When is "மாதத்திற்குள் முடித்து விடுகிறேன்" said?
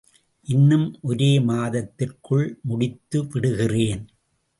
1.39-4.01